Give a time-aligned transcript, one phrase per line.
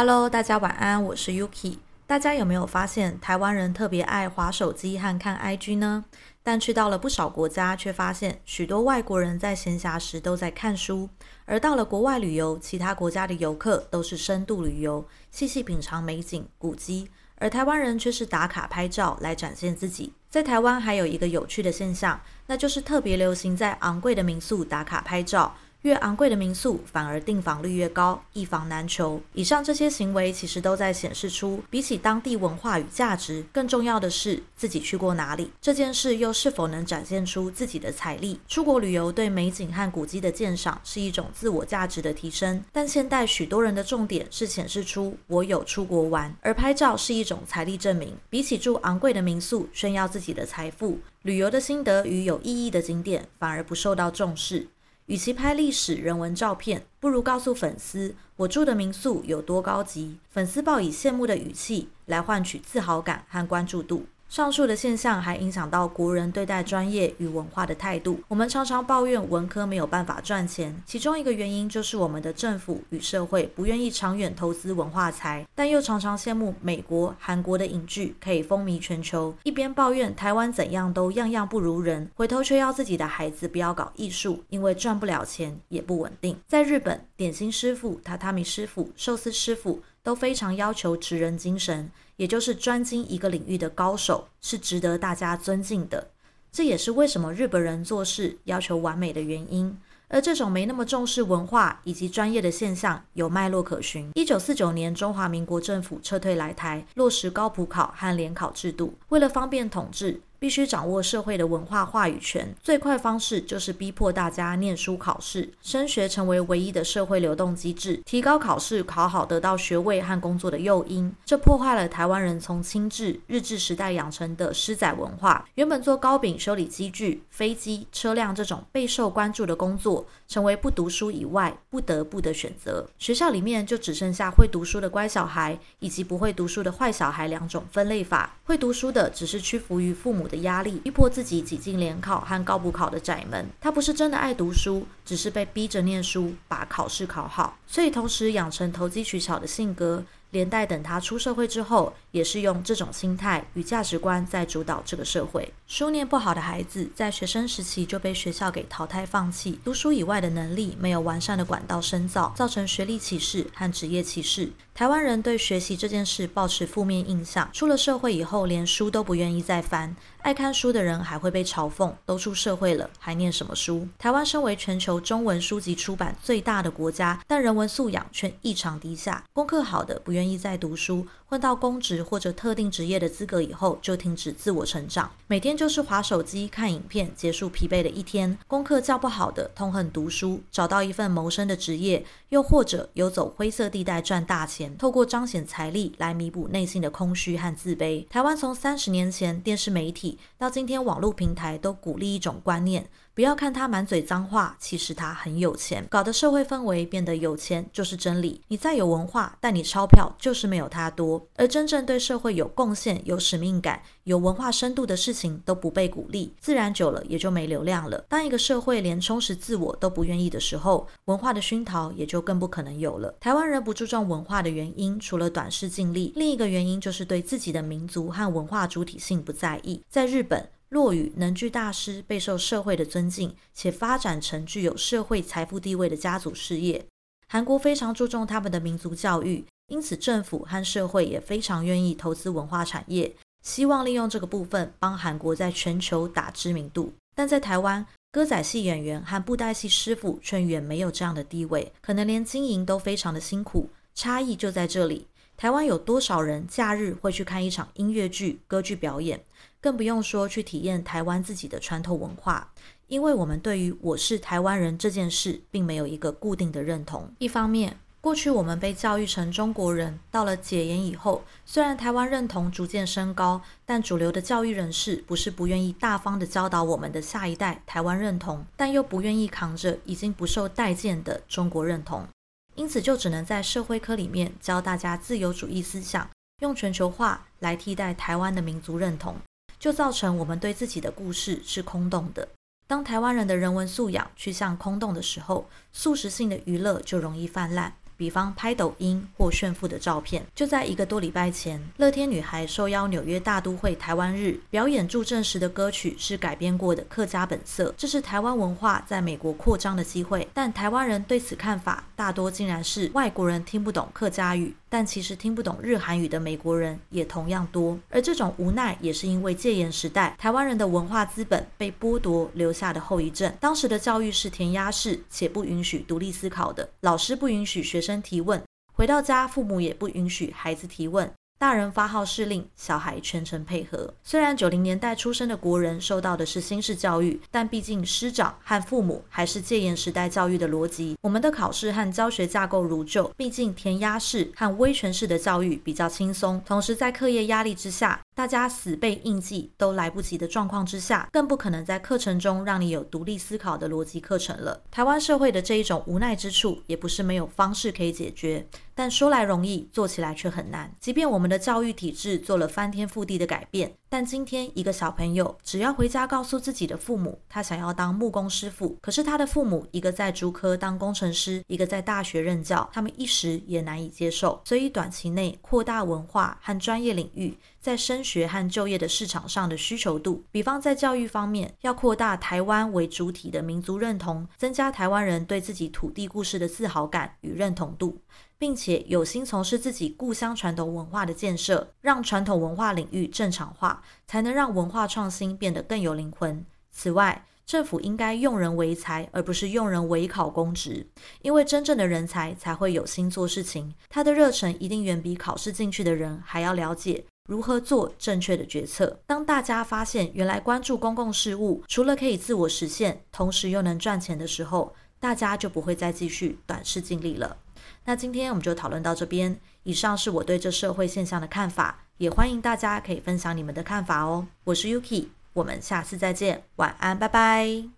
[0.00, 1.78] Hello，大家晚安，我是 Yuki。
[2.06, 6.04] 大家有没有发现，台湾人特别爱滑手机和看 IG 呢？
[6.44, 11.08] 但去到了不少国家，却发现许多外国人在闲暇时都在看书。
[11.46, 20.12] 而到了国外旅游，其他国家的游客都是深度旅游，细细品尝美景、古迹，而台湾人却是打卡拍照来展现自己。
[20.30, 25.56] 在台湾还有一个有趣的现象，那就是特别流行在昂贵的民宿打卡拍照。
[25.82, 29.20] 越昂贵的民宿，反而订房率越高，一房难求。
[29.32, 35.50] 以上这些行为，其实都在显示出，比起当地文化与价值，更重要的是自己去过哪里。
[35.60, 38.40] 这件事又是否能展现出自己的财力？
[38.48, 48.16] 出国旅游对美景和古迹的鉴赏是一种自我价值的提升，但现代许多人的重点是显示出我有出国玩，而拍照是一种财力证明。
[48.28, 54.66] 比起住昂贵的民宿炫耀自己的财富，旅游的心得与有意义的景点反而不受到重视。
[55.08, 60.18] 与其拍历史人文照片，不如告诉粉丝我住的民宿有多高级。
[60.28, 64.04] 粉丝报以羡慕的语气来换取自豪感和关注度。
[64.28, 68.20] 上述的现象还影响到国人对待专业与文化的态度。
[68.28, 86.36] 我们常常抱怨文科没有办法赚钱，其中一个原因就是我们的政府与社会不愿意长远投资文化财，但又常常羡慕美国、韩国的影剧可以风靡全球，一边抱怨台湾怎样都样样不如人，回头却要自己的孩子不要搞艺术，因为赚不了钱也不稳定。
[86.46, 91.90] 在日本，点心师傅、榻榻米师傅、寿司师傅都非常要求职人精神。
[92.16, 96.08] 也就是专精一个领域的高手是值得大家尊敬的，
[96.50, 99.78] 这也是为什么日本人做事要求完美的原因。
[100.08, 104.10] 而这种没那么重视文化以及专业的现象有脉络可循。
[104.14, 110.22] 一九四九年，中华民国政府撤退来台，落实高普考和联考制度，为了方便统治。
[110.40, 121.12] 必须掌握社会的文化话语权，最快方式就是逼迫大家念书考试，升学成为唯一的社会流动机制，提高考试考好得到学位和工作的诱因。
[121.24, 125.44] 这破坏了台湾人从清治日治时代养成的师仔文化。
[125.56, 132.88] 原本做糕饼、修理机具、飞机、车辆这种备受关注的工作，成为不读书以外不得不的选择。
[133.00, 138.36] 学校里面就只剩下会读书的乖小孩，以及不会读书的坏小孩两种分类法。
[138.44, 140.27] 会读书的只是屈服于父母。
[140.28, 150.04] 的压力逼迫自己挤进联考和高补考的窄门，他不是真的爱读书，只是被逼着念书，把考试考好，所以同时养成投机取巧的性格。
[150.30, 155.52] 连带等他出社会之后，也是用这种心态与价值观在主导这个社会。
[155.66, 164.50] 书念不好的孩子，在学生时期就被学校给淘汰放弃，读书以外的能力没有完善的管道深造，造成学历歧视和职业歧视。
[164.74, 169.94] 台湾人对学习这件事保持负面印象，出了社会以后，连书都不愿意再翻。
[170.22, 173.88] 爱看书的人还会被嘲讽，都出社会了还念什么书？
[173.98, 179.24] 台湾身为全球中文书籍出版最大的国家，但人文素养却异常低下。
[179.32, 188.36] 功课好的不愿愿意再读书，混到公职或者特定职业的资格以后，就停止自我成长，每天就是划手机、看影片，结束疲惫的一天。
[188.48, 198.04] 功课较不好的痛恨读书，找到一份谋生的职业，又或者游走灰色地带赚大钱，透过彰显财力来弥补内心的空虚和自卑。
[198.08, 200.18] 台湾从三十年前电视媒体。
[200.36, 205.86] 到今天，网络平台都鼓励一种观念：不要看他满嘴脏话，其实他很有钱。
[205.88, 208.40] 搞得社会氛围变得有钱就是真理。
[208.48, 211.28] 你再有文化，但你钞票就是没有他多。
[211.36, 218.04] 而真正对社会有贡献、有使命感、有文化深度的事情都不被鼓励，自然久了也就没流量了。
[218.08, 223.14] 当一个社会连充实自我都不愿意的时候，文化的熏陶也就更不可能有了。
[223.20, 229.82] 台湾人不注重文化的原因，除了短视尽力，另一个原因就是对自己的民族和文化主体性不在意。
[229.88, 236.84] 在日本，落语能剧大师备受社会的尊敬，且发展成具有社会财富地位的家族事业。
[237.26, 246.92] 韩国非常注重他们的民族教育，因此政府和社会也非常愿意投资文化产业，希望利用这个部分帮韩国在全球打知名度。
[247.14, 253.70] 但在台湾，歌仔戏演员和布袋戏师傅却远没有这样的地位，可能连经营都非常的辛苦。
[253.94, 255.06] 差异就在这里。
[255.36, 259.22] 台湾有多少人假日会去看一场音乐剧、歌剧表演？
[259.60, 262.52] 更不用说去体验台湾自己的传统文化，
[262.86, 267.12] 因为我们对于我是台湾人这件事，并没有一个固定的认同。
[267.18, 282.06] 一方面，过去我们被教育成中国人，到了解严以后，虽然台湾认同逐渐升高，但主流的教育人士不是不愿意大方的教导我们的下一代台湾认同，但又不愿意扛着已经不受待见的中国认同。
[282.54, 286.08] 因此，就只能在社会科里面教大家自由主义思想，
[286.40, 289.16] 用全球化来替代台湾的民族认同，
[289.58, 292.28] 就造成我们对自己的故事是空洞的。
[292.68, 300.24] 当台湾人的人文素养趋向空洞的时候，速食性的娱乐就容易泛滥，比方拍抖音或炫富的照片。
[300.34, 310.26] 就在一个多礼拜前，乐天女孩受邀纽约大都会台湾日表演助阵时的歌曲是改编过的《客家本色》，这是台湾文化在美国扩张的机会。
[310.32, 314.54] 但台湾人对此看法大多竟然是外国人听不懂客家语。
[314.70, 323.32] 但其实听不懂日韩语的美国人也同样多，而这种无奈也是因为戒严时代台湾人的文化资本被剥夺留下的后遗症。
[323.40, 328.42] 当时的教育是填鸭式，且不允许独立思考的，老师不允许学生生提问，
[328.74, 331.10] 回到家父母也不允许孩子提问。
[331.38, 333.94] 大人发号施令，小孩全程配合。
[334.02, 340.98] 虽然九零年代出生的国人受到的是新式教育，但毕竟师长和父母还是戒严时代教育的逻辑。
[341.00, 346.42] 我们的考试和教学架构如旧，毕竟填鸭式和威权式的教育比较轻松。
[346.44, 354.60] 同时，在课业压力之下，大家死背硬记都来不及的状况之下，更不可能在课程中让你有独立思考的逻辑课程了。
[354.72, 358.44] 台湾社会的这一种无奈之处，也不是没有方式可以解决。
[358.74, 360.74] 但说来容易，做起来却很难。
[360.80, 374.40] 即便我们的教育体制做了翻天覆地的改变，但今天一个小朋友只要回家告诉自己的父母，他想要当木工师傅，可是他的父母一个在竹科当工程师，一个在大学任教，他们一时也难以接受。
[374.44, 387.98] 所以短期内扩大文化和专业领域在升学和就业的市场上的需求度，比方在教育方面要扩大台湾为主体的民族认同，增加台湾人对自己土地故事的自豪感与认同度。
[388.38, 396.46] 并且有心从事自己故乡传统文化的建设，让传统文化领域正常化，才能让文化创新变得更有灵魂。
[396.70, 400.86] 此外，政府应该用人为才，而不是用人为考公职，
[401.22, 409.00] 因为真正的人才才会有心做事情，他的热忱一定远比考试进去的人还要了解如何做正确的决策。
[409.06, 417.38] 当大家发现原来关注公共事务除了可以自我实现，同时又能赚钱的时候，大家就不会再继续短视尽力了。
[417.84, 419.38] 那今天我们就讨论到这边。
[419.64, 424.26] 以上是我对这社会现象的看法，也欢迎大家可以分享你们的看法哦。
[424.44, 427.77] 我是 Yuki，我们下次再见，晚安，拜拜。